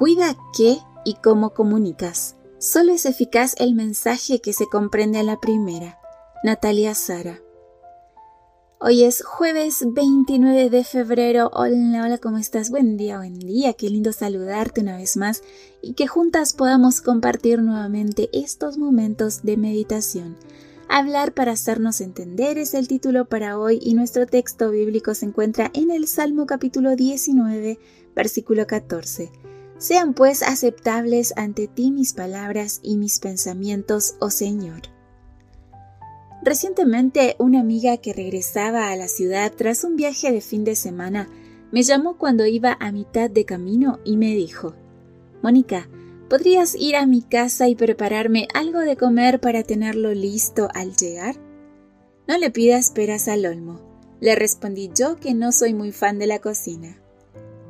[0.00, 2.34] Cuida qué y cómo comunicas.
[2.56, 5.98] Solo es eficaz el mensaje que se comprende a la primera.
[6.42, 7.38] Natalia Sara.
[8.80, 11.50] Hoy es jueves 29 de febrero.
[11.52, 12.70] Hola, hola, ¿cómo estás?
[12.70, 13.74] Buen día, buen día.
[13.74, 15.42] Qué lindo saludarte una vez más
[15.82, 20.38] y que juntas podamos compartir nuevamente estos momentos de meditación.
[20.88, 25.70] Hablar para hacernos entender es el título para hoy y nuestro texto bíblico se encuentra
[25.74, 27.78] en el Salmo capítulo 19,
[28.16, 29.49] versículo 14.
[29.80, 34.82] Sean pues aceptables ante ti mis palabras y mis pensamientos, oh Señor.
[36.42, 41.30] Recientemente una amiga que regresaba a la ciudad tras un viaje de fin de semana
[41.72, 44.74] me llamó cuando iba a mitad de camino y me dijo,
[45.42, 45.88] Mónica,
[46.28, 51.36] ¿podrías ir a mi casa y prepararme algo de comer para tenerlo listo al llegar?
[52.28, 53.80] No le pidas peras al olmo.
[54.20, 56.99] Le respondí yo que no soy muy fan de la cocina.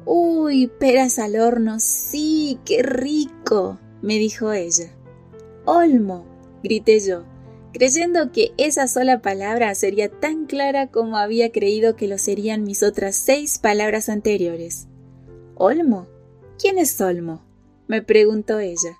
[0.04, 4.90] Uy, peras al horno, sí, qué rico, me dijo ella.
[5.66, 6.24] Olmo,
[6.62, 7.24] grité yo,
[7.72, 12.82] creyendo que esa sola palabra sería tan clara como había creído que lo serían mis
[12.82, 14.88] otras seis palabras anteriores.
[15.54, 16.06] ¿Olmo?
[16.58, 17.44] ¿Quién es Olmo?
[17.86, 18.98] me preguntó ella.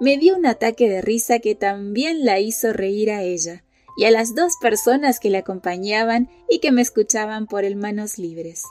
[0.00, 3.64] Me dio un ataque de risa que también la hizo reír a ella
[3.96, 8.18] y a las dos personas que la acompañaban y que me escuchaban por el manos
[8.18, 8.62] libres.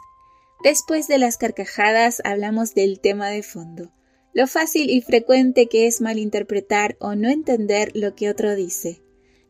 [0.63, 3.91] Después de las carcajadas hablamos del tema de fondo,
[4.33, 9.01] lo fácil y frecuente que es malinterpretar o no entender lo que otro dice.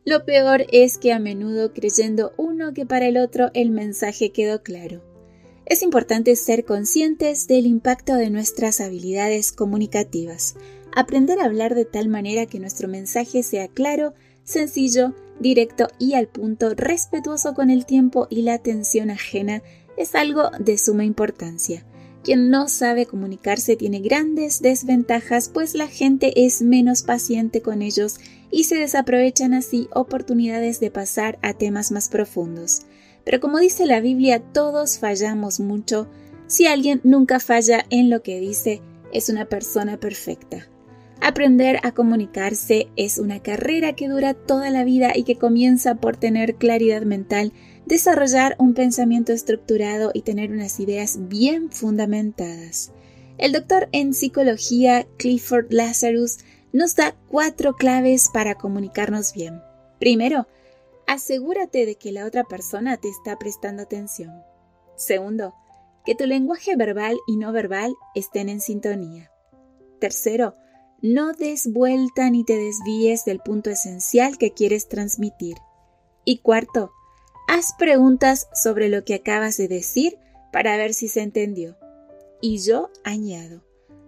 [0.06, 4.62] Lo peor es que a menudo creyendo uno que para el otro el mensaje quedó
[4.62, 5.02] claro.
[5.66, 10.56] Es importante ser conscientes del impacto de nuestras habilidades comunicativas,
[10.96, 14.14] aprender a hablar de tal manera que nuestro mensaje sea claro,
[14.44, 19.62] sencillo, directo y al punto, respetuoso con el tiempo y la atención ajena
[19.96, 21.84] es algo de suma importancia.
[22.22, 28.18] Quien no sabe comunicarse tiene grandes desventajas pues la gente es menos paciente con ellos
[28.50, 32.82] y se desaprovechan así oportunidades de pasar a temas más profundos.
[33.24, 36.08] Pero como dice la Biblia, todos fallamos mucho.
[36.46, 38.82] Si alguien nunca falla en lo que dice,
[39.12, 40.68] es una persona perfecta.
[41.20, 46.16] Aprender a comunicarse es una carrera que dura toda la vida y que comienza por
[46.16, 47.52] tener claridad mental
[47.86, 52.92] desarrollar un pensamiento estructurado y tener unas ideas bien fundamentadas.
[53.38, 56.38] El doctor en psicología Clifford Lazarus
[56.72, 59.60] nos da cuatro claves para comunicarnos bien.
[59.98, 60.46] Primero,
[61.06, 64.32] asegúrate de que la otra persona te está prestando atención.
[64.96, 65.54] Segundo,
[66.04, 69.30] que tu lenguaje verbal y no verbal estén en sintonía.
[70.00, 70.56] Tercero,
[71.00, 75.56] no des vuelta ni te desvíes del punto esencial que quieres transmitir.
[76.24, 76.92] Y cuarto,
[77.54, 80.16] Haz preguntas sobre lo que acabas de decir
[80.54, 81.76] para ver si se entendió.
[82.40, 83.62] Y yo añado,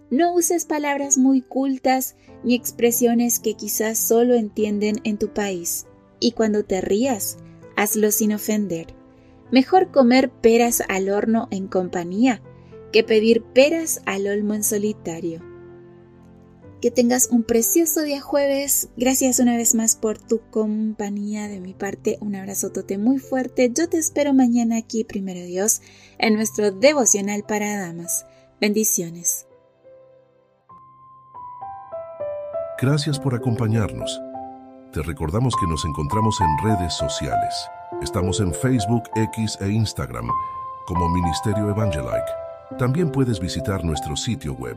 [0.09, 5.85] no uses palabras muy cultas ni expresiones que quizás solo entienden en tu país.
[6.21, 7.37] Y cuando te rías,
[7.77, 8.87] hazlo sin ofender.
[9.51, 12.41] Mejor comer peras al horno en compañía
[12.95, 15.43] que pedir peras al olmo en solitario.
[16.85, 18.91] Que tengas un precioso día jueves.
[18.99, 21.49] Gracias una vez más por tu compañía.
[21.49, 23.73] De mi parte, un abrazotote muy fuerte.
[23.75, 25.81] Yo te espero mañana aquí, primero Dios,
[26.19, 28.27] en nuestro devocional para damas.
[28.61, 29.47] Bendiciones.
[32.79, 34.21] Gracias por acompañarnos.
[34.93, 37.67] Te recordamos que nos encontramos en redes sociales.
[38.03, 40.29] Estamos en Facebook, X e Instagram
[40.87, 42.77] como Ministerio Evangelike.
[42.79, 44.77] También puedes visitar nuestro sitio web